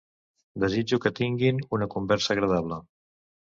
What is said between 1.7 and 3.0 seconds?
una conversa agradable.